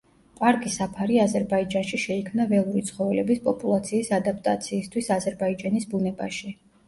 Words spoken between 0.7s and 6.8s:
საფარი აზერბაიჯანში შეიქმნა ველური ცხოველების პოპულაციის ადაპტაციისთვის აზერბაიჯანის ბუნებაში.